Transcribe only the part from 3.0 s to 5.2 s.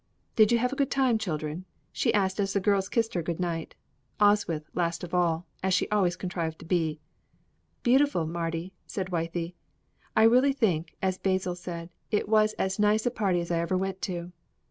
her good night, Oswyth last of